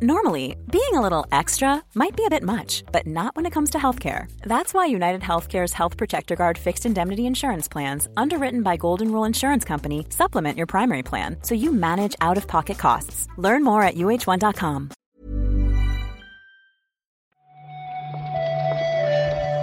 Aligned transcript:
Normally, 0.00 0.54
being 0.70 0.94
a 0.94 1.00
little 1.00 1.26
extra 1.32 1.82
might 1.96 2.14
be 2.14 2.24
a 2.24 2.30
bit 2.30 2.44
much, 2.44 2.84
but 2.92 3.04
not 3.04 3.34
when 3.34 3.46
it 3.46 3.52
comes 3.52 3.70
to 3.70 3.78
healthcare. 3.78 4.30
That's 4.42 4.72
why 4.72 4.86
United 4.86 5.22
Healthcare's 5.22 5.72
Health 5.72 5.96
Protector 5.96 6.36
Guard 6.36 6.56
fixed 6.56 6.86
indemnity 6.86 7.26
insurance 7.26 7.66
plans, 7.66 8.06
underwritten 8.16 8.62
by 8.62 8.76
Golden 8.76 9.10
Rule 9.10 9.24
Insurance 9.24 9.64
Company, 9.64 10.06
supplement 10.10 10.56
your 10.56 10.68
primary 10.68 11.02
plan 11.02 11.38
so 11.42 11.56
you 11.56 11.72
manage 11.72 12.14
out 12.20 12.36
of 12.36 12.46
pocket 12.46 12.78
costs. 12.78 13.26
Learn 13.38 13.64
more 13.64 13.82
at 13.82 13.96
uh1.com. 13.96 14.90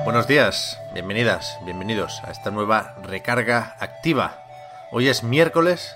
Buenos 0.03 0.27
días, 0.27 0.77
bienvenidas, 0.93 1.57
bienvenidos 1.63 2.19
a 2.25 2.31
esta 2.31 2.51
nueva 2.51 2.97
recarga 3.07 3.77
activa. 3.79 4.37
Hoy 4.91 5.07
es 5.07 5.23
miércoles 5.23 5.95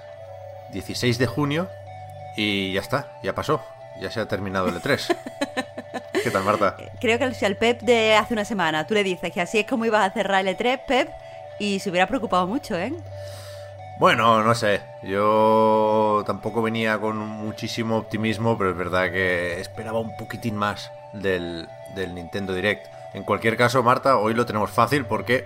16 0.71 1.17
de 1.17 1.27
junio 1.27 1.67
y 2.37 2.71
ya 2.71 2.79
está, 2.79 3.19
ya 3.21 3.35
pasó. 3.35 3.59
Ya 3.99 4.09
se 4.11 4.19
ha 4.19 4.27
terminado 4.27 4.67
el 4.67 4.81
E3. 4.81 5.15
¿Qué 6.23 6.31
tal, 6.31 6.43
Marta? 6.43 6.75
Creo 6.99 7.17
que 7.17 7.33
si 7.33 7.45
al 7.45 7.55
Pep 7.55 7.81
de 7.81 8.15
hace 8.15 8.33
una 8.33 8.45
semana 8.45 8.85
tú 8.87 8.93
le 8.93 9.03
dices 9.03 9.31
que 9.31 9.41
así 9.41 9.59
es 9.59 9.65
como 9.65 9.85
ibas 9.85 10.09
a 10.09 10.13
cerrar 10.13 10.45
el 10.45 10.57
E3, 10.57 10.79
Pep, 10.87 11.09
y 11.59 11.79
se 11.79 11.89
hubiera 11.89 12.07
preocupado 12.07 12.47
mucho, 12.47 12.77
¿eh? 12.77 12.93
Bueno, 13.99 14.43
no 14.43 14.55
sé. 14.55 14.81
Yo 15.03 16.23
tampoco 16.25 16.61
venía 16.61 16.97
con 16.99 17.17
muchísimo 17.17 17.97
optimismo, 17.97 18.57
pero 18.57 18.71
es 18.71 18.77
verdad 18.77 19.11
que 19.11 19.59
esperaba 19.59 19.99
un 19.99 20.15
poquitín 20.15 20.55
más 20.55 20.91
del, 21.13 21.67
del 21.95 22.15
Nintendo 22.15 22.53
Direct. 22.53 22.87
En 23.13 23.23
cualquier 23.23 23.57
caso, 23.57 23.83
Marta, 23.83 24.17
hoy 24.17 24.33
lo 24.33 24.45
tenemos 24.45 24.71
fácil 24.71 25.05
porque 25.05 25.45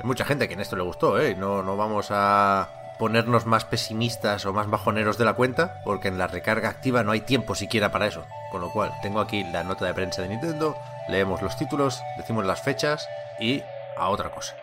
hay 0.00 0.04
mucha 0.04 0.24
gente 0.24 0.48
que 0.48 0.54
en 0.54 0.60
esto 0.60 0.74
le 0.74 0.82
gustó, 0.82 1.20
¿eh? 1.20 1.36
No, 1.36 1.62
no 1.62 1.76
vamos 1.76 2.08
a 2.10 2.68
ponernos 2.98 3.46
más 3.46 3.64
pesimistas 3.64 4.46
o 4.46 4.52
más 4.52 4.68
bajoneros 4.68 5.18
de 5.18 5.24
la 5.24 5.34
cuenta, 5.34 5.80
porque 5.84 6.08
en 6.08 6.18
la 6.18 6.26
recarga 6.26 6.68
activa 6.68 7.02
no 7.02 7.12
hay 7.12 7.20
tiempo 7.20 7.54
siquiera 7.54 7.92
para 7.92 8.06
eso. 8.06 8.24
Con 8.50 8.60
lo 8.60 8.70
cual, 8.70 8.92
tengo 9.02 9.20
aquí 9.20 9.44
la 9.44 9.64
nota 9.64 9.84
de 9.84 9.94
prensa 9.94 10.22
de 10.22 10.28
Nintendo, 10.28 10.76
leemos 11.08 11.42
los 11.42 11.56
títulos, 11.56 12.02
decimos 12.16 12.44
las 12.44 12.62
fechas 12.62 13.08
y 13.40 13.62
a 13.96 14.08
otra 14.08 14.30
cosa. 14.30 14.54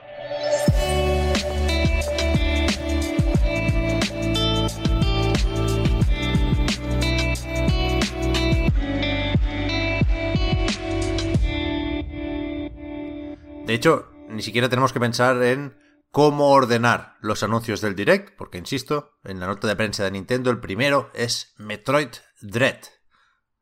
De 13.66 13.73
hecho, 13.73 14.09
ni 14.30 14.42
siquiera 14.42 14.70
tenemos 14.70 14.92
que 14.92 15.00
pensar 15.00 15.42
en 15.42 15.73
cómo 16.14 16.52
ordenar 16.52 17.17
los 17.22 17.42
anuncios 17.42 17.81
del 17.81 17.95
Direct, 17.95 18.36
porque 18.38 18.59
insisto, 18.59 19.17
en 19.23 19.39
la 19.39 19.47
nota 19.47 19.67
de 19.67 19.75
prensa 19.75 20.03
de 20.03 20.11
Nintendo 20.11 20.52
el 20.52 20.59
primero 20.59 21.09
es 21.16 21.56
Metroid 21.58 22.09
Dread, 22.39 22.81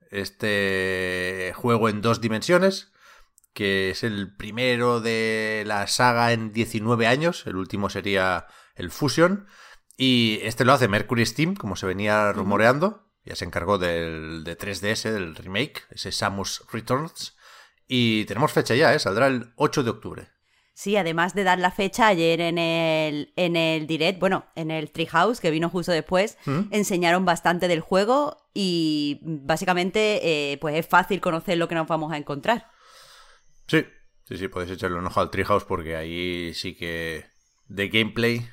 este 0.09 1.53
juego 1.55 1.87
en 1.87 2.01
dos 2.01 2.19
dimensiones, 2.19 2.91
que 3.53 3.91
es 3.91 4.03
el 4.03 4.35
primero 4.35 4.99
de 4.99 5.63
la 5.65 5.87
saga 5.87 6.33
en 6.33 6.51
19 6.51 7.07
años, 7.07 7.47
el 7.47 7.55
último 7.55 7.89
sería 7.89 8.47
el 8.75 8.91
Fusion, 8.91 9.47
y 9.95 10.41
este 10.43 10.65
lo 10.65 10.73
hace 10.73 10.89
Mercury 10.89 11.25
Steam, 11.25 11.55
como 11.55 11.77
se 11.77 11.87
venía 11.87 12.33
rumoreando, 12.33 13.13
ya 13.23 13.37
se 13.37 13.45
encargó 13.45 13.77
del 13.77 14.43
de 14.43 14.57
3DS, 14.57 15.09
del 15.09 15.37
remake, 15.37 15.85
ese 15.89 16.11
Samus 16.11 16.65
Returns, 16.69 17.37
y 17.87 18.25
tenemos 18.25 18.51
fecha 18.51 18.75
ya, 18.75 18.93
¿eh? 18.93 18.99
saldrá 18.99 19.27
el 19.27 19.53
8 19.55 19.83
de 19.83 19.89
octubre. 19.89 20.40
Sí, 20.73 20.95
además 20.95 21.35
de 21.35 21.43
dar 21.43 21.59
la 21.59 21.71
fecha 21.71 22.07
ayer 22.07 22.39
en 22.41 22.57
el, 22.57 23.33
en 23.35 23.55
el 23.55 23.87
direct, 23.87 24.19
bueno, 24.19 24.45
en 24.55 24.71
el 24.71 24.91
Treehouse, 24.91 25.39
que 25.39 25.51
vino 25.51 25.69
justo 25.69 25.91
después, 25.91 26.37
¿Mm? 26.45 26.61
enseñaron 26.71 27.25
bastante 27.25 27.67
del 27.67 27.81
juego 27.81 28.37
y 28.53 29.19
básicamente 29.21 30.51
eh, 30.53 30.57
pues 30.59 30.75
es 30.75 30.87
fácil 30.87 31.19
conocer 31.19 31.57
lo 31.57 31.67
que 31.67 31.75
nos 31.75 31.87
vamos 31.87 32.11
a 32.11 32.17
encontrar. 32.17 32.71
Sí, 33.67 33.85
sí, 34.27 34.37
sí, 34.37 34.47
podéis 34.47 34.71
echarle 34.71 34.97
un 34.97 35.05
ojo 35.05 35.19
al 35.19 35.29
Treehouse 35.29 35.65
porque 35.65 35.95
ahí 35.95 36.53
sí 36.53 36.75
que 36.75 37.25
de 37.67 37.89
gameplay 37.89 38.47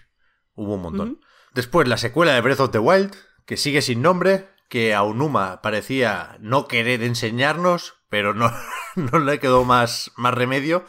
hubo 0.55 0.75
un 0.75 0.83
montón. 0.83 1.21
Después 1.55 1.89
la 1.89 1.97
secuela 1.97 2.35
de 2.35 2.41
Breath 2.41 2.61
of 2.61 2.71
the 2.71 2.79
Wild, 2.79 3.15
que 3.47 3.57
sigue 3.57 3.81
sin 3.81 4.03
nombre, 4.03 4.49
que 4.69 4.95
a 4.95 5.03
Unuma 5.03 5.63
parecía 5.63 6.37
no 6.41 6.69
querer 6.69 7.03
enseñarnos, 7.03 7.95
pero 8.09 8.35
no, 8.35 8.53
no 8.97 9.19
le 9.19 9.39
quedó 9.39 9.65
más, 9.65 10.13
más 10.17 10.35
remedio. 10.35 10.85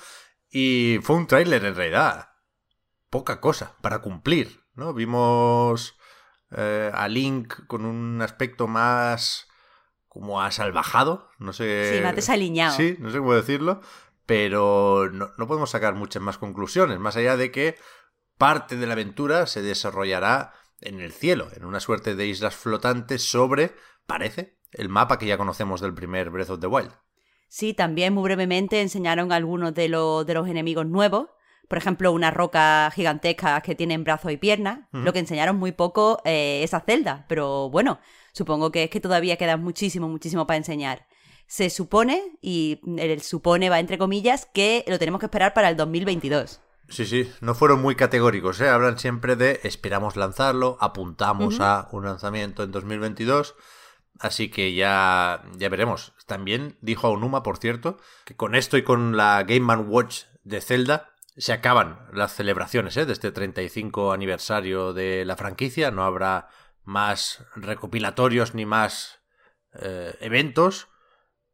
Y 0.50 1.00
fue 1.04 1.16
un 1.16 1.28
tráiler 1.28 1.64
en 1.66 1.76
realidad. 1.76 2.30
Poca 3.10 3.40
cosa 3.40 3.76
para 3.82 4.00
cumplir, 4.00 4.64
¿no? 4.74 4.94
Vimos 4.94 5.98
eh, 6.52 6.92
a 6.94 7.08
Link 7.08 7.66
con 7.68 7.86
un 7.86 8.22
aspecto 8.22 8.68
más 8.68 9.48
como 10.08 10.42
asalvajado, 10.42 11.30
no 11.38 11.54
sé... 11.54 11.96
Sí, 11.96 12.04
más 12.04 12.16
desaliñado. 12.16 12.76
Sí, 12.76 12.98
no 13.00 13.12
sé 13.12 13.20
cómo 13.20 13.36
decirlo, 13.36 13.82
pero 14.26 15.10
no, 15.12 15.32
no 15.38 15.48
podemos 15.48 15.70
sacar 15.70 15.94
muchas 15.94 16.22
más 16.22 16.38
conclusiones, 16.38 17.00
más 17.00 17.16
allá 17.16 17.38
de 17.38 17.52
que 17.52 17.78
parte 18.38 18.76
de 18.76 18.88
la 18.88 18.94
aventura 18.94 19.46
se 19.46 19.62
desarrollará 19.62 20.54
en 20.82 21.00
el 21.00 21.12
cielo, 21.12 21.50
en 21.56 21.66
una 21.66 21.80
suerte 21.80 22.16
de 22.16 22.26
islas 22.26 22.56
flotantes 22.56 23.24
sobre, 23.24 23.76
parece, 24.08 24.58
el 24.72 24.90
mapa 24.90 25.20
que 25.20 25.28
ya 25.28 25.38
conocemos 25.38 25.82
del 25.82 25.94
primer 25.94 26.30
Breath 26.30 26.50
of 26.50 26.60
the 26.60 26.68
Wild. 26.68 26.94
Sí, 27.50 27.74
también 27.74 28.14
muy 28.14 28.24
brevemente 28.24 28.80
enseñaron 28.80 29.32
algunos 29.32 29.74
de, 29.74 29.90
los 29.90 30.26
de 30.26 30.36
los 30.36 30.48
enemigos 30.48 30.86
nuevos. 30.86 31.28
Por 31.68 31.78
ejemplo, 31.78 32.12
una 32.12 32.32
roca 32.32 32.92
gigantesca 32.96 33.60
que 33.62 33.76
tienen 33.76 34.04
brazos 34.04 34.32
y 34.32 34.38
piernas. 34.38 34.80
Lo 34.92 35.14
que 35.14 35.20
enseñaron 35.20 35.58
muy 35.58 35.72
poco 35.72 36.22
eh, 36.26 36.62
esa 36.64 36.80
celda. 36.80 37.26
Pero 37.28 37.70
bueno, 37.70 38.00
supongo 38.34 38.72
que 38.72 38.86
es 38.86 38.90
que 38.90 39.00
todavía 39.00 39.38
queda 39.38 39.58
muchísimo, 39.58 40.08
muchísimo 40.08 40.48
para 40.48 40.58
enseñar. 40.58 41.08
Se 41.48 41.70
supone, 41.70 42.38
y 42.42 42.80
el 42.98 43.22
supone 43.22 43.70
va 43.70 43.80
entre 43.80 43.98
comillas, 43.98 44.48
que 44.52 44.84
lo 44.88 45.00
tenemos 45.00 45.20
que 45.20 45.26
esperar 45.26 45.54
para 45.54 45.70
el 45.70 45.78
2022. 45.78 46.62
Sí, 46.90 47.06
sí, 47.06 47.32
no 47.42 47.54
fueron 47.54 47.82
muy 47.82 47.96
categóricos, 47.96 48.62
¿eh? 48.62 48.70
Hablan 48.70 48.98
siempre 48.98 49.36
de 49.36 49.60
esperamos 49.64 50.16
lanzarlo, 50.16 50.78
apuntamos 50.80 51.60
a 51.60 51.88
un 51.92 52.06
lanzamiento 52.06 52.64
en 52.64 52.72
2022. 52.72 53.56
Así 54.20 54.50
que 54.50 54.74
ya, 54.74 55.44
ya 55.58 55.70
veremos. 55.70 56.14
También 56.28 56.78
dijo 56.82 57.08
a 57.08 57.12
Onuma, 57.12 57.42
por 57.42 57.58
cierto, 57.58 57.98
que 58.26 58.36
con 58.36 58.54
esto 58.54 58.78
y 58.78 58.84
con 58.84 59.16
la 59.16 59.44
Game 59.44 59.62
Man 59.62 59.86
Watch 59.88 60.24
de 60.44 60.60
Zelda 60.60 61.14
se 61.38 61.54
acaban 61.54 62.06
las 62.12 62.36
celebraciones 62.36 62.98
¿eh? 62.98 63.06
de 63.06 63.14
este 63.14 63.32
35 63.32 64.12
aniversario 64.12 64.94
de 64.94 65.24
la 65.24 65.38
franquicia. 65.38 65.90
No 65.90 66.04
habrá 66.04 66.50
más 66.84 67.46
recopilatorios 67.56 68.54
ni 68.56 68.66
más 68.66 69.22
eh, 69.74 70.16
eventos. 70.20 70.90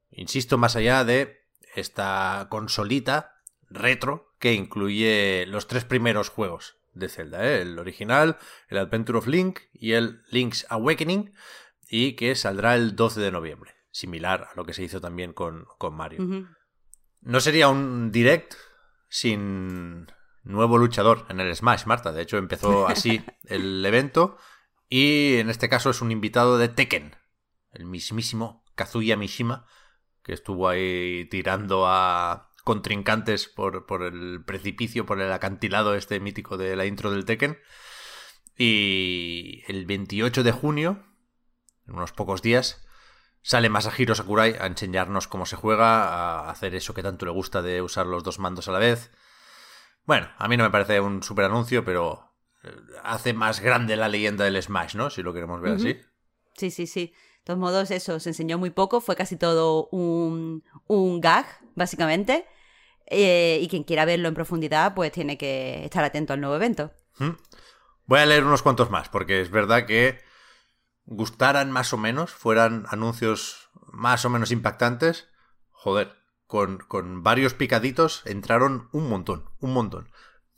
Insisto, 0.10 0.58
más 0.58 0.76
allá 0.76 1.04
de 1.04 1.46
esta 1.76 2.48
consolita 2.50 3.44
retro 3.70 4.34
que 4.40 4.54
incluye 4.54 5.46
los 5.48 5.68
tres 5.68 5.86
primeros 5.86 6.30
juegos 6.30 6.78
de 6.94 7.10
Zelda. 7.10 7.46
¿eh? 7.46 7.62
El 7.62 7.78
original, 7.78 8.38
el 8.70 8.80
Adventure 8.80 9.20
of 9.20 9.28
Link 9.28 9.60
y 9.72 9.92
el 9.92 10.24
Link's 10.32 10.66
Awakening 10.70 11.34
y 11.90 12.14
que 12.14 12.36
saldrá 12.36 12.76
el 12.76 12.96
12 12.96 13.20
de 13.20 13.32
noviembre, 13.32 13.76
similar 13.92 14.50
a 14.52 14.56
lo 14.56 14.66
que 14.66 14.74
se 14.74 14.84
hizo 14.84 15.02
también 15.02 15.34
con, 15.34 15.66
con 15.78 15.96
Mario. 15.96 16.48
No 17.22 17.40
sería 17.40 17.70
un 17.70 18.12
direct 18.12 18.56
sin 19.10 20.08
nuevo 20.44 20.78
luchador 20.78 21.26
en 21.30 21.40
el 21.40 21.56
Smash, 21.56 21.86
Marta. 21.86 22.12
De 22.12 22.22
hecho, 22.22 22.38
empezó 22.38 22.88
así 22.88 23.24
el 23.46 23.86
evento 23.86 24.38
y 24.90 25.38
en 25.38 25.50
este 25.50 25.70
caso 25.70 25.90
es 25.90 26.02
un 26.02 26.12
invitado 26.12 26.58
de 26.58 26.70
Tekken, 26.70 27.16
el 27.72 27.86
mismísimo 27.86 28.64
Kazuya 28.76 29.18
Mishima, 29.18 29.66
que 30.24 30.34
estuvo 30.34 30.68
ahí 30.70 31.28
tirando 31.30 31.88
a 31.88 32.52
contrincantes 32.64 33.48
por, 33.48 33.86
por 33.86 34.04
el 34.04 34.44
precipicio, 34.44 35.06
por 35.06 35.22
el 35.22 35.32
acantilado 35.32 35.96
este 35.96 36.20
mítico 36.20 36.58
de 36.58 36.76
la 36.76 36.86
intro 36.86 37.12
del 37.12 37.26
Tekken. 37.26 37.58
Y 38.58 39.64
el 39.68 39.86
28 39.86 40.44
de 40.44 40.52
junio, 40.52 41.04
en 41.88 41.96
unos 41.96 42.12
pocos 42.12 42.42
días, 42.42 42.86
sale 43.42 43.70
Masahiro 43.70 44.16
Sakurai 44.16 44.56
a 44.60 44.66
enseñarnos 44.66 45.28
cómo 45.28 45.46
se 45.46 45.56
juega, 45.56 46.10
a 46.10 46.50
hacer 46.50 46.76
eso 46.76 46.94
que 46.94 47.04
tanto 47.04 47.26
le 47.26 47.32
gusta 47.32 47.62
de 47.62 47.82
usar 47.82 48.08
los 48.08 48.24
dos 48.24 48.40
mandos 48.40 48.68
a 48.68 48.72
la 48.72 48.80
vez. 48.80 49.12
Bueno, 50.06 50.30
a 50.38 50.48
mí 50.48 50.58
no 50.58 50.64
me 50.64 50.72
parece 50.72 51.00
un 51.00 51.24
super 51.24 51.46
anuncio, 51.46 51.86
pero 51.86 52.32
eh, 52.64 52.70
hace 53.04 53.34
más 53.34 53.60
grande 53.60 53.96
la 53.96 54.08
leyenda 54.08 54.46
del 54.46 54.62
Smash, 54.62 54.96
¿no? 54.96 55.10
Si 55.10 55.22
lo 55.22 55.34
queremos 55.34 55.62
ver 55.62 55.74
así. 55.74 56.00
Sí, 56.56 56.72
sí, 56.72 56.88
sí. 56.88 57.08
De 57.08 57.44
todos 57.44 57.60
modos, 57.60 57.92
eso, 57.92 58.20
se 58.20 58.30
enseñó 58.30 58.58
muy 58.58 58.72
poco, 58.72 59.02
fue 59.02 59.16
casi 59.16 59.36
todo 59.36 59.88
un, 59.92 60.64
un 60.88 61.22
gag, 61.22 61.46
básicamente. 61.76 62.48
Eh, 63.08 63.60
y 63.62 63.68
quien 63.68 63.84
quiera 63.84 64.06
verlo 64.06 64.28
en 64.28 64.34
profundidad, 64.34 64.96
pues 64.96 65.12
tiene 65.12 65.38
que 65.38 65.86
estar 65.86 66.04
atento 66.04 66.34
al 66.34 66.42
nuevo 66.42 66.56
evento. 66.56 66.92
¿Mm? 67.20 67.30
Voy 68.08 68.20
a 68.20 68.26
leer 68.26 68.44
unos 68.44 68.64
cuantos 68.64 68.90
más, 68.90 69.10
porque 69.10 69.42
es 69.42 69.52
verdad 69.52 69.86
que 69.86 70.20
gustaran 71.06 71.72
más 71.72 71.94
o 71.94 71.98
menos, 71.98 72.32
fueran 72.32 72.86
anuncios 72.90 73.70
más 73.92 74.26
o 74.26 74.30
menos 74.30 74.52
impactantes, 74.52 75.30
joder, 75.72 76.16
con, 76.48 76.78
con 76.78 77.24
varios 77.24 77.54
picaditos 77.54 78.22
entraron 78.26 78.90
un 78.92 79.10
montón, 79.10 79.50
un 79.60 79.74
montón. 79.74 80.10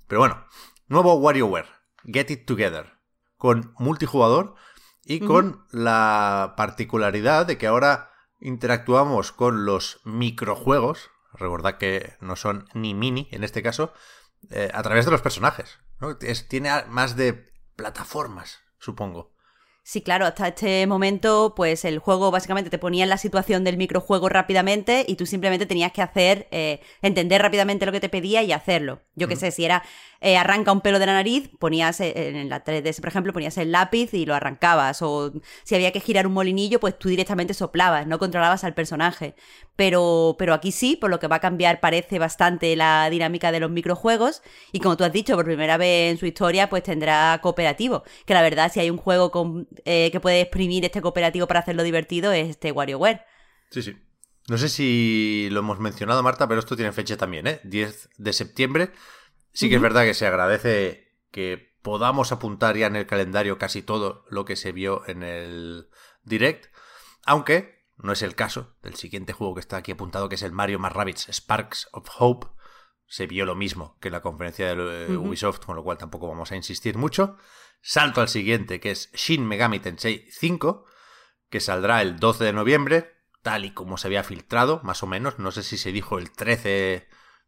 Pero 0.07 0.21
bueno, 0.21 0.45
nuevo 0.87 1.15
WarioWare, 1.15 1.67
Get 2.05 2.31
It 2.31 2.45
Together, 2.45 2.97
con 3.37 3.73
multijugador 3.77 4.55
y 5.03 5.19
con 5.21 5.65
la 5.71 6.53
particularidad 6.57 7.45
de 7.45 7.57
que 7.57 7.67
ahora 7.67 8.11
interactuamos 8.39 9.31
con 9.31 9.65
los 9.65 10.01
microjuegos, 10.03 11.09
recordad 11.33 11.77
que 11.77 12.15
no 12.19 12.35
son 12.35 12.67
ni 12.73 12.93
mini 12.93 13.29
en 13.31 13.43
este 13.43 13.63
caso, 13.63 13.93
eh, 14.49 14.69
a 14.73 14.83
través 14.83 15.05
de 15.05 15.11
los 15.11 15.21
personajes. 15.21 15.79
¿no? 15.99 16.17
tiene 16.17 16.71
más 16.89 17.15
de 17.15 17.53
plataformas, 17.75 18.59
supongo. 18.79 19.36
Sí, 19.89 20.01
claro, 20.01 20.25
hasta 20.25 20.49
este 20.49 20.85
momento, 20.85 21.53
pues 21.55 21.85
el 21.85 21.99
juego 21.99 22.29
básicamente 22.29 22.69
te 22.69 22.77
ponía 22.77 23.05
en 23.05 23.09
la 23.09 23.17
situación 23.17 23.63
del 23.63 23.77
microjuego 23.77 24.27
rápidamente 24.27 25.05
y 25.07 25.15
tú 25.15 25.25
simplemente 25.25 25.65
tenías 25.65 25.93
que 25.93 26.01
hacer, 26.01 26.49
eh, 26.51 26.81
entender 27.01 27.41
rápidamente 27.41 27.85
lo 27.85 27.93
que 27.93 28.01
te 28.01 28.09
pedía 28.09 28.43
y 28.43 28.51
hacerlo. 28.51 28.99
Yo 29.15 29.29
qué 29.29 29.37
sé, 29.37 29.49
si 29.49 29.63
era 29.63 29.83
eh, 30.19 30.37
arranca 30.37 30.71
un 30.71 30.81
pelo 30.81 30.99
de 30.99 31.05
la 31.05 31.13
nariz, 31.13 31.49
ponías 31.59 31.99
eh, 32.01 32.29
en 32.29 32.49
la 32.49 32.63
3DS, 32.63 32.99
por 32.99 33.09
ejemplo, 33.09 33.33
ponías 33.33 33.57
el 33.57 33.71
lápiz 33.71 34.13
y 34.13 34.25
lo 34.25 34.33
arrancabas. 34.33 35.01
O 35.01 35.31
si 35.63 35.75
había 35.75 35.91
que 35.91 35.99
girar 35.99 36.25
un 36.27 36.33
molinillo, 36.33 36.79
pues 36.79 36.97
tú 36.97 37.09
directamente 37.09 37.53
soplabas, 37.53 38.07
no 38.07 38.19
controlabas 38.19 38.63
al 38.63 38.73
personaje. 38.73 39.35
Pero, 39.75 40.35
pero 40.39 40.53
aquí 40.53 40.71
sí, 40.71 40.95
por 40.95 41.09
lo 41.11 41.19
que 41.19 41.27
va 41.27 41.37
a 41.37 41.39
cambiar 41.39 41.79
parece 41.79 42.17
bastante 42.17 42.75
la 42.75 43.09
dinámica 43.09 43.51
de 43.51 43.59
los 43.59 43.69
microjuegos. 43.69 44.41
Y 44.71 44.79
como 44.79 44.97
tú 44.97 45.03
has 45.03 45.13
dicho, 45.13 45.35
por 45.35 45.45
primera 45.45 45.77
vez 45.77 46.11
en 46.11 46.17
su 46.17 46.25
historia, 46.25 46.69
pues 46.69 46.83
tendrá 46.83 47.39
cooperativo. 47.41 48.03
Que 48.25 48.33
la 48.33 48.41
verdad, 48.41 48.71
si 48.73 48.79
hay 48.79 48.89
un 48.89 48.97
juego 48.97 49.29
con, 49.31 49.67
eh, 49.85 50.09
que 50.11 50.19
puede 50.19 50.41
exprimir 50.41 50.85
este 50.85 51.01
cooperativo 51.01 51.47
para 51.47 51.61
hacerlo 51.61 51.83
divertido, 51.83 52.31
es 52.31 52.49
este 52.49 52.71
WarioWare. 52.71 53.21
Sí, 53.71 53.81
sí. 53.81 53.95
No 54.47 54.57
sé 54.57 54.69
si 54.69 55.49
lo 55.51 55.59
hemos 55.59 55.79
mencionado, 55.79 56.23
Marta, 56.23 56.47
pero 56.47 56.59
esto 56.59 56.75
tiene 56.75 56.93
fecha 56.93 57.17
también, 57.17 57.47
¿eh? 57.47 57.59
10 57.65 58.09
de 58.17 58.33
septiembre. 58.33 58.91
Sí 59.51 59.69
que 59.69 59.75
es 59.75 59.81
verdad 59.81 60.03
que 60.03 60.13
se 60.13 60.25
agradece 60.25 61.17
que 61.31 61.75
podamos 61.81 62.31
apuntar 62.31 62.77
ya 62.77 62.87
en 62.87 62.95
el 62.95 63.07
calendario 63.07 63.57
casi 63.57 63.81
todo 63.81 64.25
lo 64.29 64.45
que 64.45 64.55
se 64.55 64.71
vio 64.71 65.07
en 65.07 65.23
el 65.23 65.89
direct, 66.23 66.67
aunque 67.25 67.77
no 67.97 68.13
es 68.13 68.21
el 68.21 68.35
caso 68.35 68.75
del 68.83 68.95
siguiente 68.95 69.33
juego 69.33 69.55
que 69.55 69.61
está 69.61 69.77
aquí 69.77 69.91
apuntado, 69.91 70.29
que 70.29 70.35
es 70.35 70.43
el 70.43 70.51
Mario 70.51 70.79
más 70.79 70.93
Rabbids 70.93 71.27
Sparks 71.29 71.89
of 71.91 72.07
Hope. 72.17 72.47
Se 73.07 73.25
vio 73.25 73.45
lo 73.45 73.55
mismo 73.55 73.97
que 73.99 74.09
en 74.09 74.13
la 74.13 74.21
conferencia 74.21 74.75
de 74.75 75.17
Ubisoft, 75.17 75.65
con 75.65 75.75
lo 75.75 75.83
cual 75.83 75.97
tampoco 75.97 76.27
vamos 76.27 76.51
a 76.51 76.57
insistir 76.57 76.97
mucho. 76.97 77.37
Salto 77.81 78.21
al 78.21 78.29
siguiente, 78.29 78.79
que 78.79 78.91
es 78.91 79.11
Shin 79.13 79.47
Megami 79.47 79.79
Tensei 79.79 80.27
5, 80.31 80.85
que 81.49 81.59
saldrá 81.59 82.01
el 82.01 82.19
12 82.19 82.43
de 82.43 82.53
noviembre, 82.53 83.15
tal 83.41 83.65
y 83.65 83.73
como 83.73 83.97
se 83.97 84.07
había 84.07 84.23
filtrado, 84.23 84.81
más 84.83 85.03
o 85.03 85.07
menos. 85.07 85.39
No 85.39 85.51
sé 85.51 85.63
si 85.63 85.77
se 85.77 85.91
dijo 85.91 86.17
el 86.17 86.31
13 86.31 87.07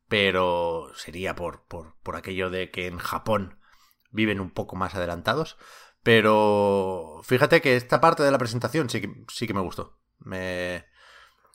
pero 0.09 0.91
sería 0.95 1.35
por, 1.35 1.63
por, 1.67 2.15
aquello 2.15 2.49
de 2.49 2.71
que 2.71 2.87
en 2.87 2.97
Japón 2.97 3.59
viven 4.09 4.41
un 4.41 4.49
poco 4.49 4.75
más 4.75 4.95
adelantados. 4.95 5.57
Pero 6.01 7.21
fíjate 7.23 7.61
que 7.61 7.75
esta 7.75 8.01
parte 8.01 8.23
de 8.23 8.31
la 8.31 8.39
presentación 8.39 8.89
sí 8.89 9.01
que, 9.01 9.25
sí 9.31 9.45
que 9.45 9.53
me 9.53 9.61
gustó. 9.61 9.99
Me, 10.17 10.85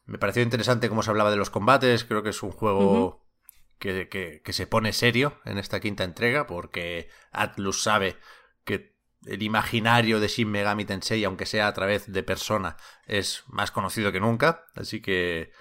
me 0.06 0.18
pareció 0.18 0.42
interesante 0.42 0.88
cómo 0.88 1.02
se 1.02 1.10
hablaba 1.10 1.32
de 1.32 1.36
los 1.36 1.50
combates. 1.50 2.04
Creo 2.04 2.22
que 2.22 2.30
es 2.30 2.42
un 2.44 2.52
juego 2.52 3.26
que, 3.80 4.08
que, 4.08 4.52
se 4.52 4.68
pone 4.68 4.92
serio 4.92 5.40
en 5.44 5.58
esta 5.58 5.80
quinta 5.80 6.04
entrega 6.04 6.46
porque 6.46 7.08
Atlus 7.32 7.82
sabe 7.82 8.16
que 8.64 8.94
el 9.26 9.42
imaginario 9.42 10.20
de 10.20 10.28
Shin 10.28 10.50
Megami 10.50 10.84
Tensei, 10.84 11.24
aunque 11.24 11.46
sea 11.46 11.66
a 11.66 11.72
través 11.72 12.10
de 12.12 12.22
persona, 12.22 12.76
es 13.06 13.44
más 13.46 13.70
conocido 13.70 14.12
que 14.12 14.20
nunca. 14.20 14.64
Así 14.74 15.00
que 15.00 15.52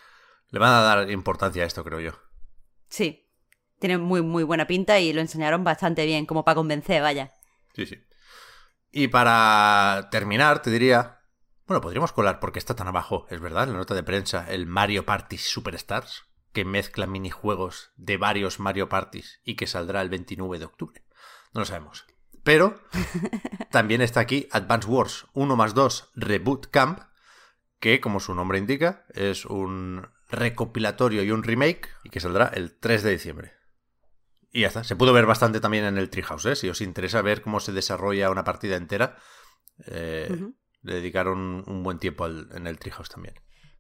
le 0.50 0.60
van 0.60 0.74
a 0.74 0.82
dar 0.82 1.12
importancia 1.12 1.64
a 1.64 1.66
esto, 1.66 1.84
creo 1.84 2.00
yo. 2.00 2.12
Sí, 2.90 3.30
tiene 3.80 3.98
muy, 3.98 4.22
muy 4.22 4.44
buena 4.44 4.68
pinta 4.68 5.00
y 5.00 5.14
lo 5.14 5.22
enseñaron 5.22 5.64
bastante 5.64 6.06
bien, 6.06 6.26
como 6.26 6.46
para 6.46 6.56
convencer, 6.56 7.02
vaya. 7.02 7.34
Sí, 7.74 7.86
sí. 7.86 7.98
Y 8.92 9.08
para 9.08 10.10
terminar, 10.12 10.62
te 10.62 10.70
diría, 10.70 11.22
bueno, 11.66 11.82
podríamos 11.82 12.12
colar 12.12 12.40
porque 12.40 12.60
está 12.60 12.76
tan 12.76 12.88
abajo, 12.88 13.26
es 13.30 13.40
verdad, 13.40 13.68
la 13.68 13.74
nota 13.74 13.96
de 13.96 14.04
prensa, 14.04 14.46
el 14.50 14.68
Mario 14.68 15.06
Party 15.06 15.38
Superstars, 15.38 16.26
que 16.52 16.66
mezcla 16.66 17.08
minijuegos 17.08 17.92
de 17.96 18.18
varios 18.18 18.60
Mario 18.60 18.88
Parties 18.90 19.42
y 19.44 19.56
que 19.56 19.66
saldrá 19.66 20.02
el 20.02 20.10
29 20.10 20.60
de 20.60 20.66
octubre. 20.66 21.04
No 21.54 21.62
lo 21.62 21.66
sabemos. 21.66 22.06
Pero 22.44 22.80
también 23.72 24.02
está 24.02 24.20
aquí 24.20 24.48
Advance 24.52 24.88
Wars 24.88 25.26
1 25.34 25.56
más 25.56 25.74
2 25.74 26.12
Reboot 26.16 26.68
Camp, 26.68 27.00
que 27.80 28.00
como 28.02 28.20
su 28.20 28.34
nombre 28.36 28.60
indica, 28.60 29.06
es 29.14 29.46
un 29.46 30.08
recopilatorio 30.30 31.24
y 31.24 31.32
un 31.32 31.44
remake 31.44 31.90
y 32.04 32.10
que 32.10 32.20
saldrá 32.20 32.48
el 32.48 32.78
3 32.78 33.04
de 33.04 33.12
diciembre. 33.12 33.54
Y 34.52 34.62
ya 34.62 34.68
está. 34.68 34.84
Se 34.84 34.96
pudo 34.96 35.14
ver 35.14 35.26
bastante 35.26 35.60
también 35.60 35.86
en 35.86 35.98
el 35.98 36.10
Treehouse, 36.10 36.46
¿eh? 36.46 36.56
Si 36.56 36.70
os 36.70 36.82
interesa 36.82 37.22
ver 37.22 37.42
cómo 37.42 37.60
se 37.60 37.72
desarrolla 37.72 38.30
una 38.30 38.44
partida 38.44 38.76
entera, 38.76 39.18
eh, 39.88 40.30
le 40.82 40.94
dedicaron 40.94 41.64
un 41.66 41.84
buen 41.84 41.98
tiempo 41.98 42.28
en 42.28 42.68
el 42.68 42.78
Treehouse 42.78 43.10
también. 43.10 43.36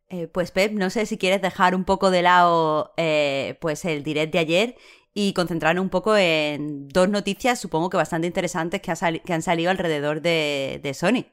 Eh, 0.10 0.28
pues 0.28 0.52
Pep, 0.52 0.74
no 0.74 0.90
sé 0.90 1.06
si 1.06 1.18
quieres 1.18 1.42
dejar 1.42 1.74
un 1.74 1.86
poco 1.86 2.12
de 2.12 2.22
lado 2.22 2.94
eh, 2.98 3.58
pues 3.62 3.84
el 3.86 4.04
direct 4.04 4.34
de 4.34 4.40
ayer 4.40 4.76
y 5.14 5.34
concentrarnos 5.34 5.84
un 5.84 5.90
poco 5.90 6.18
en 6.18 6.88
dos 6.90 7.10
noticias, 7.10 7.60
supongo 7.60 7.90
que 7.90 7.98
bastante 7.98 8.28
interesantes 8.28 8.82
que, 8.82 9.22
que 9.24 9.34
han 9.34 9.42
salido 9.42 9.70
alrededor 9.70 10.22
de, 10.22 10.80
de 10.82 10.94
Sony. 10.94 11.26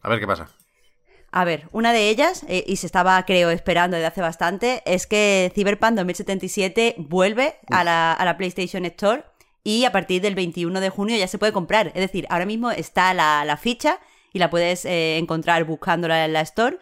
A 0.00 0.08
ver 0.08 0.20
qué 0.20 0.26
pasa. 0.26 0.48
A 1.32 1.44
ver, 1.44 1.68
una 1.72 1.92
de 1.92 2.08
ellas, 2.08 2.44
eh, 2.48 2.64
y 2.66 2.76
se 2.76 2.86
estaba, 2.86 3.22
creo, 3.26 3.50
esperando 3.50 3.96
desde 3.96 4.06
hace 4.06 4.20
bastante, 4.22 4.82
es 4.86 5.06
que 5.06 5.52
Cyberpunk 5.54 5.94
2077 5.96 6.94
vuelve 6.96 7.58
a 7.70 7.84
la, 7.84 8.34
PlayStation 8.38 8.86
Store 8.86 9.24
y 9.62 9.84
a 9.84 9.92
partir 9.92 10.22
del 10.22 10.34
21 10.34 10.80
de 10.80 10.88
junio 10.88 11.14
ya 11.16 11.28
se 11.28 11.36
puede 11.36 11.52
comprar. 11.52 11.88
Es 11.88 12.00
decir, 12.00 12.26
ahora 12.30 12.46
mismo 12.46 12.70
está 12.70 13.12
la, 13.12 13.58
ficha 13.60 13.98
y 14.32 14.38
la 14.38 14.48
puedes 14.48 14.86
eh, 14.86 15.18
encontrar 15.18 15.64
buscándola 15.64 16.24
en 16.24 16.32
la 16.32 16.40
Store, 16.40 16.78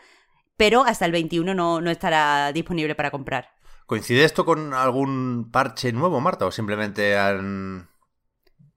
pero 0.57 0.85
hasta 0.85 1.05
el 1.07 1.11
21 1.11 1.53
no, 1.53 1.81
no 1.81 1.91
estará 1.91 2.53
disponible 2.53 2.95
para 2.95 3.11
comprar. 3.11 3.54
¿Coincide 3.87 4.25
esto 4.25 4.45
con 4.45 4.73
algún 4.75 5.51
parche 5.51 5.93
nuevo, 5.93 6.21
Marta? 6.21 6.47
¿O 6.47 6.51
simplemente 6.51 7.19
han 7.19 7.89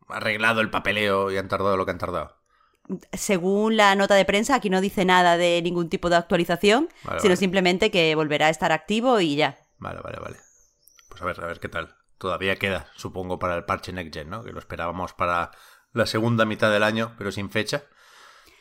arreglado 0.10 0.62
el 0.62 0.70
papeleo 0.70 1.32
y 1.32 1.38
han 1.38 1.48
tardado 1.48 1.78
lo 1.78 1.86
que 1.86 1.92
han 1.92 1.98
tardado? 1.98 2.38
según 3.12 3.78
la 3.78 3.96
nota 3.96 4.16
de 4.16 4.26
prensa, 4.26 4.56
aquí 4.56 4.70
no 4.70 4.82
dice 4.82 5.06
nada 5.06 5.38
de 5.38 5.62
ningún 5.62 5.90
tipo 5.90 6.10
de 6.10 6.16
actualización, 6.16 6.90
sino 7.20 7.36
simplemente 7.36 7.92
que 7.92 8.16
volverá 8.16 8.48
a 8.48 8.50
estar 8.50 8.72
activo 8.72 9.20
y 9.20 9.36
ya. 9.36 9.58
Vale, 9.78 10.00
vale, 10.02 10.20
vale. 10.20 10.38
Pues 11.10 11.22
a 11.22 11.26
ver, 11.26 11.44
a 11.44 11.48
ver 11.48 11.60
qué 11.60 11.70
tal. 11.70 11.96
Todavía 12.18 12.56
queda, 12.56 12.88
supongo, 12.96 13.40
para 13.40 13.56
el 13.56 13.66
parche 13.66 13.92
Next 13.92 14.14
Gen, 14.14 14.30
¿no? 14.30 14.44
Que 14.44 14.52
lo 14.52 14.60
esperábamos 14.60 15.14
para 15.14 15.52
la 15.94 16.06
segunda 16.06 16.46
mitad 16.46 16.72
del 16.72 16.84
año, 16.84 17.14
pero 17.18 17.32
sin 17.32 17.50
fecha. 17.50 17.84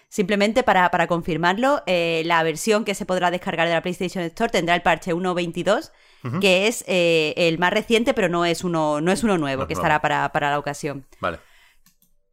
Simplemente 0.08 0.62
para, 0.62 1.06
confirmarlo, 1.08 1.82
eh, 1.86 2.22
la 2.26 2.42
versión 2.42 2.84
que 2.84 2.94
se 2.94 3.06
podrá 3.06 3.30
descargar 3.30 3.66
de 3.66 3.74
la 3.74 3.82
PlayStation 3.82 4.24
Store 4.24 4.50
tendrá 4.50 4.74
el 4.74 4.82
parche 4.82 5.14
1.22, 5.14 5.90
que 6.40 6.66
es 6.66 6.84
eh, 6.86 7.34
el 7.36 7.58
más 7.58 7.72
reciente, 7.72 8.14
pero 8.14 8.28
no 8.28 8.44
es 8.44 8.64
uno, 8.64 9.00
no 9.00 9.12
es 9.12 9.22
uno 9.22 9.38
nuevo, 9.38 9.66
que 9.66 9.74
estará 9.74 10.00
para, 10.00 10.30
para 10.32 10.50
la 10.50 10.58
ocasión. 10.58 11.06
Vale. 11.20 11.38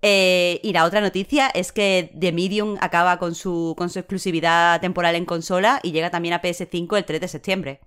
Eh, 0.06 0.60
y 0.64 0.74
la 0.74 0.84
otra 0.84 1.00
noticia 1.00 1.48
es 1.48 1.72
que 1.72 2.12
The 2.20 2.34
Medium 2.34 2.78
acaba 2.82 3.20
con 3.20 3.36
su, 3.36 3.74
con 3.78 3.90
su 3.90 4.00
exclusividad 4.00 4.82
temporal 4.82 5.16
en 5.16 5.24
consola 5.24 5.80
y 5.82 5.94
llega 5.94 6.12
también 6.12 6.34
a 6.34 6.42
PS5 6.42 6.98
el 6.98 7.06
3 7.06 7.22
de 7.22 7.28
septiembre. 7.30 7.80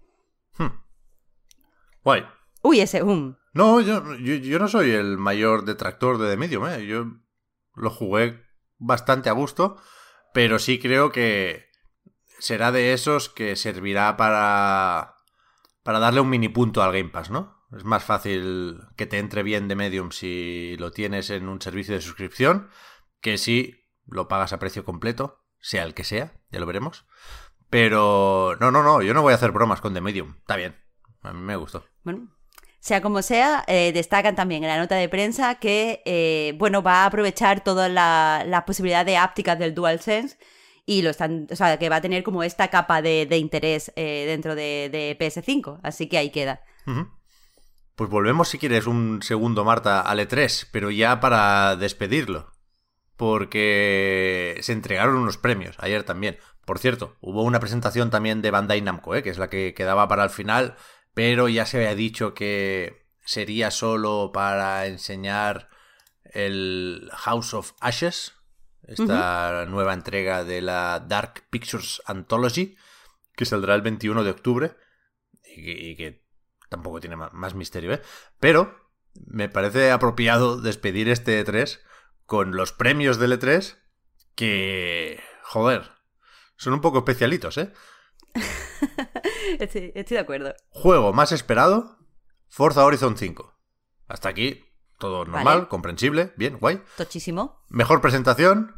Hmm. 0.57 0.81
Guay. 2.03 2.25
Uy, 2.63 2.81
ese 2.81 3.03
um. 3.03 3.37
No, 3.53 3.83
yo, 3.83 4.15
yo, 4.17 4.59
no 4.59 4.67
soy 4.67 4.93
el 4.93 5.19
mayor 5.19 5.67
detractor 5.67 6.17
de 6.17 6.31
The 6.31 6.37
Medium, 6.39 6.67
¿eh? 6.69 6.87
Yo 6.87 7.05
lo 7.75 7.91
jugué 7.91 8.43
bastante 8.79 9.29
a 9.29 9.33
gusto, 9.33 9.77
pero 10.33 10.59
sí 10.59 10.79
creo 10.79 11.13
que 11.13 11.67
será 12.39 12.73
de 12.73 12.95
esos 12.95 13.29
que 13.29 13.57
servirá 13.57 14.17
para, 14.17 15.16
para 15.87 16.01
darle 16.01 16.21
un 16.21 16.29
mini 16.29 16.49
punto 16.49 16.83
al 16.83 16.91
Game 16.91 17.11
Pass, 17.11 17.31
¿no? 17.31 17.65
Es 17.77 17.85
más 17.85 18.03
fácil 18.03 18.81
que 18.97 19.07
te 19.07 19.19
entre 19.19 19.45
bien 19.45 19.69
de 19.69 19.77
Medium 19.77 20.11
si 20.11 20.75
lo 20.81 20.91
tienes 20.91 21.31
en 21.31 21.49
un 21.49 21.63
servicio 21.63 21.95
de 21.95 22.01
suscripción 22.01 22.71
que 23.21 23.39
si 23.39 23.85
lo 24.05 24.27
pagas 24.27 24.53
a 24.53 24.59
precio 24.59 24.85
completo, 24.85 25.45
sea 25.61 25.85
el 25.85 25.95
que 25.95 26.03
sea, 26.03 26.33
ya 26.51 26.59
lo 26.59 26.67
veremos. 26.67 27.07
Pero 27.71 28.57
no, 28.59 28.73
no, 28.73 28.83
no, 28.83 29.01
yo 29.01 29.15
no 29.15 29.23
voy 29.23 29.31
a 29.31 29.37
hacer 29.37 29.53
bromas 29.53 29.81
con 29.81 29.95
The 29.95 30.01
Medium. 30.01 30.35
Está 30.41 30.57
bien, 30.57 30.77
a 31.23 31.33
mí 31.33 31.41
me 31.41 31.55
gustó. 31.55 31.85
Bueno, 32.03 32.37
sea 32.81 33.01
como 33.01 33.23
sea, 33.23 33.63
eh, 33.69 33.93
destacan 33.93 34.35
también 34.35 34.65
en 34.65 34.71
la 34.71 34.79
nota 34.79 34.97
de 34.97 35.09
prensa 35.09 35.55
que, 35.55 36.03
eh, 36.05 36.55
bueno, 36.59 36.83
va 36.83 37.05
a 37.05 37.07
aprovechar 37.07 37.63
todas 37.63 37.89
las 37.89 38.45
la 38.45 38.65
posibilidades 38.65 39.17
ápticas 39.19 39.57
del 39.57 39.73
DualSense 39.73 40.37
y 40.87 41.03
lo 41.03 41.11
están, 41.11 41.49
o 41.51 41.57
sea, 41.57 41.79
que 41.79 41.89
va 41.89 41.97
a 41.97 42.01
tener 42.01 42.23
como 42.23 42.45
esta 42.45 42.69
capa 42.69 43.03
de, 43.03 43.29
interés 43.37 43.93
eh, 43.97 44.25
dentro 44.27 44.55
de, 44.55 45.17
PS5. 45.21 45.81
Así 45.83 46.09
que 46.09 46.17
ahí 46.17 46.31
queda. 46.31 46.63
Pues 47.97 48.09
volvemos, 48.09 48.49
si 48.49 48.59
quieres, 48.59 48.87
un 48.87 49.21
segundo, 49.23 49.65
Marta, 49.65 50.01
al 50.01 50.21
E3, 50.21 50.69
pero 50.71 50.91
ya 50.93 51.19
para 51.19 51.75
despedirlo. 51.77 52.53
Porque 53.17 54.59
se 54.61 54.73
entregaron 54.73 55.17
unos 55.17 55.39
premios 55.39 55.75
ayer 55.81 56.05
también. 56.05 56.39
Por 56.65 56.79
cierto, 56.79 57.17
hubo 57.21 57.43
una 57.43 57.61
presentación 57.61 58.11
también 58.11 58.43
de 58.43 58.51
Bandai 58.51 58.81
Namco, 58.81 59.15
¿eh? 59.15 59.23
que 59.23 59.31
es 59.31 59.39
la 59.39 59.49
que 59.49 59.75
quedaba 59.75 60.07
para 60.09 60.25
el 60.25 60.31
final, 60.31 60.77
pero 61.15 61.49
ya 61.49 61.67
se 61.67 61.79
había 61.79 61.95
dicho 61.95 62.35
que 62.35 63.07
sería 63.25 63.71
solo 63.71 64.31
para 64.33 64.87
enseñar 64.87 65.69
el 66.25 67.09
House 67.13 67.55
of 67.55 67.73
Ashes, 67.81 68.35
esta 68.87 69.67
nueva 69.67 69.95
entrega 69.95 70.45
de 70.45 70.63
la 70.63 71.05
Dark 71.07 71.45
Pictures 71.51 72.03
Anthology, 72.07 72.77
que 73.35 73.45
saldrá 73.45 73.75
el 73.75 73.83
21 73.83 74.25
de 74.25 74.31
octubre 74.31 74.77
y 75.45 75.97
que, 75.97 76.25
tampoco 76.69 77.01
tiene 77.01 77.17
más 77.17 77.55
misterio, 77.55 77.93
¿eh? 77.93 78.03
Pero 78.41 78.87
me 79.27 79.49
parece 79.49 79.91
apropiado 79.91 80.61
despedir 80.61 81.09
este 81.09 81.45
E3 81.45 81.81
con 82.27 82.57
los 82.57 82.73
premios 82.73 83.19
del 83.19 83.39
E3 83.39 83.77
que, 84.35 85.21
joder, 85.43 85.91
son 86.57 86.75
un 86.75 86.81
poco 86.81 86.99
especialitos, 86.99 87.59
¿eh? 87.59 87.73
estoy, 89.59 89.93
de 89.93 90.19
acuerdo. 90.19 90.55
Juego 90.69 91.13
más 91.13 91.33
esperado, 91.33 91.99
Forza 92.49 92.85
Horizon 92.85 93.17
5. 93.17 93.55
Hasta 94.09 94.29
aquí, 94.29 94.66
todo 94.99 95.25
normal, 95.25 95.69
comprensible, 95.69 96.33
bien, 96.37 96.59
guay. 96.59 96.83
Tochísimo. 96.97 97.63
Mejor 97.69 98.01
presentación, 98.01 98.75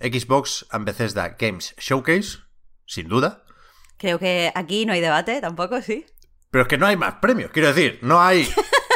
Xbox 0.00 0.66
and 0.70 0.84
Bethesda 0.84 1.36
Games 1.38 1.74
Showcase, 1.78 2.38
sin 2.86 3.08
duda. 3.08 3.44
Creo 3.98 4.18
que 4.18 4.52
aquí 4.54 4.86
no 4.86 4.92
hay 4.92 5.00
debate 5.00 5.40
tampoco, 5.40 5.80
sí. 5.82 6.06
Pero 6.50 6.62
es 6.62 6.68
que 6.68 6.78
no 6.78 6.86
hay 6.86 6.96
más 6.96 7.14
premios, 7.14 7.50
quiero 7.50 7.68
decir, 7.68 7.98
no 8.02 8.20
hay 8.20 8.48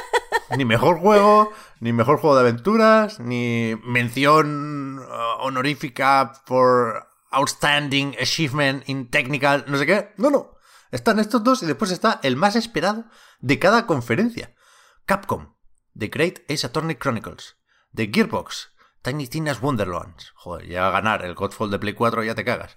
ni 0.57 0.65
mejor 0.65 0.99
juego, 0.99 1.53
ni 1.81 1.93
mejor 1.93 2.19
juego 2.19 2.37
de 2.37 2.43
aventuras, 2.43 3.21
ni 3.21 3.75
mención 3.85 4.99
uh, 4.99 5.43
honorífica 5.43 6.33
for 6.47 7.07
outstanding 7.31 8.17
achievement 8.21 8.89
in 8.89 9.09
technical, 9.09 9.65
no 9.67 9.79
sé 9.79 9.87
qué. 9.87 10.12
No, 10.17 10.31
no. 10.31 10.57
Están 10.91 11.21
estos 11.21 11.45
dos 11.45 11.62
y 11.62 11.67
después 11.67 11.91
está 11.93 12.21
el 12.23 12.37
más 12.37 12.57
esperado 12.57 13.05
de 13.41 13.59
cada 13.59 13.87
conferencia. 13.87 14.55
Capcom, 15.07 15.55
The 15.99 16.09
Great 16.09 16.40
Ace 16.49 16.66
Attorney 16.66 16.94
Chronicles, 16.94 17.56
The 17.94 18.11
Gearbox, 18.12 18.73
Tiny 19.02 19.26
Tina's 19.26 19.61
Wonderlands. 19.61 20.32
Joder, 20.35 20.66
ya 20.66 20.82
va 20.82 20.88
a 20.88 20.92
ganar 20.92 21.25
el 21.25 21.35
Godfall 21.35 21.70
de 21.70 21.78
Play 21.78 21.94
4, 21.94 22.25
ya 22.25 22.35
te 22.35 22.44
cagas. 22.44 22.76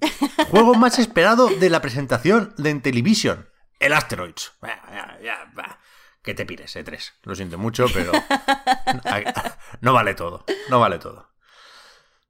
Juego 0.50 0.74
más 0.74 0.98
esperado 0.98 1.48
de 1.48 1.70
la 1.70 1.80
presentación 1.80 2.54
de 2.56 2.70
Intellivision, 2.70 3.48
el 3.78 3.92
Asteroids. 3.92 4.52
Que 6.22 6.34
te 6.34 6.46
pires, 6.46 6.76
E3. 6.76 7.12
Lo 7.24 7.34
siento 7.34 7.58
mucho, 7.58 7.86
pero 7.92 8.12
no 9.80 9.92
vale 9.92 10.14
todo. 10.14 10.44
No 10.70 10.78
vale 10.78 10.98
todo. 10.98 11.30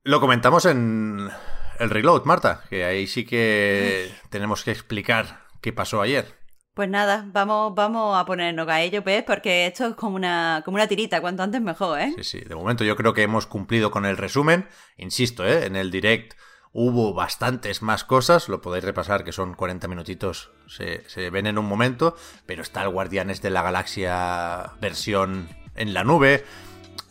Lo 0.03 0.19
comentamos 0.19 0.65
en 0.65 1.31
el 1.79 1.91
reload, 1.91 2.25
Marta, 2.25 2.65
que 2.71 2.85
ahí 2.85 3.07
sí 3.07 3.25
que 3.25 4.13
tenemos 4.31 4.65
que 4.65 4.71
explicar 4.71 5.47
qué 5.61 5.73
pasó 5.73 6.01
ayer. 6.01 6.42
Pues 6.75 6.89
nada, 6.89 7.27
vamos, 7.33 7.75
vamos 7.75 8.17
a 8.19 8.25
ponernos 8.25 8.67
a 8.69 8.81
ello, 8.81 9.03
¿ves? 9.03 9.23
Porque 9.25 9.67
esto 9.67 9.89
es 9.89 9.95
como 9.95 10.17
una, 10.17 10.63
como 10.65 10.77
una 10.77 10.87
tirita, 10.87 11.21
cuanto 11.21 11.43
antes 11.43 11.61
mejor, 11.61 12.01
¿eh? 12.01 12.13
Sí, 12.17 12.25
sí, 12.25 12.41
de 12.41 12.55
momento 12.55 12.83
yo 12.83 12.97
creo 12.97 13.13
que 13.13 13.23
hemos 13.23 13.47
cumplido 13.47 13.91
con 13.91 14.07
el 14.07 14.17
resumen. 14.17 14.67
Insisto, 14.97 15.47
¿eh? 15.47 15.67
En 15.67 15.77
el 15.77 15.91
direct 15.91 16.33
hubo 16.73 17.13
bastantes 17.13 17.83
más 17.83 18.05
cosas, 18.05 18.49
lo 18.49 18.63
podéis 18.63 18.85
repasar 18.85 19.23
que 19.23 19.33
son 19.33 19.53
40 19.53 19.87
minutitos, 19.89 20.51
se, 20.67 21.07
se 21.09 21.29
ven 21.29 21.47
en 21.47 21.59
un 21.59 21.67
momento, 21.67 22.17
pero 22.47 22.63
está 22.63 22.83
el 22.83 22.89
Guardianes 22.89 23.43
de 23.43 23.51
la 23.51 23.61
Galaxia 23.61 24.73
versión 24.81 25.51
en 25.75 25.93
la 25.93 26.05
nube 26.05 26.45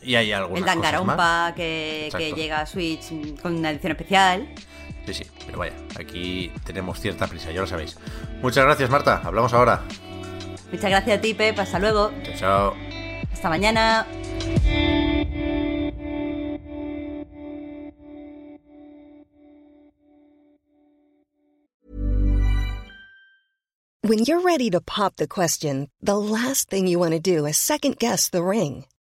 y 0.02 0.16
hay 0.16 0.32
algunas 0.32 0.60
El 0.60 0.66
Dangarompa 0.66 1.52
que, 1.54 2.10
que, 2.16 2.32
llega 2.32 2.60
a 2.60 2.66
Switch 2.66 3.40
con 3.40 3.54
una 3.54 3.70
edición 3.70 3.92
especial. 3.92 4.48
Sí, 5.06 5.14
sí, 5.14 5.24
pero 5.46 5.58
vaya, 5.58 5.74
aquí 5.98 6.52
tenemos 6.64 7.00
cierta 7.00 7.26
prisa, 7.26 7.50
ya 7.50 7.60
lo 7.60 7.66
sabéis. 7.66 7.96
Muchas 8.40 8.64
gracias, 8.64 8.88
Marta. 8.88 9.20
Hablamos 9.24 9.52
ahora. 9.52 9.82
Muchas 10.70 10.90
gracias 10.90 11.18
a 11.18 11.20
ti, 11.20 11.34
Pep. 11.34 11.58
Hasta 11.58 11.78
luego. 11.78 12.12
Chao, 12.22 12.34
chao. 12.38 12.74
Hasta 13.32 13.48
mañana. 13.48 14.06
When 24.04 24.18
you're 24.18 24.40
ready 24.40 24.68
to 24.70 24.80
pop 24.80 25.16
the 25.16 25.28
question, 25.28 25.88
the 26.02 26.18
last 26.18 26.68
thing 26.68 26.86
you 26.86 26.98
want 26.98 27.12
to 27.12 27.20
do 27.20 27.46
is 27.46 27.56
second 27.56 27.98
guess 27.98 28.28
the 28.28 28.42
ring. 28.42 28.84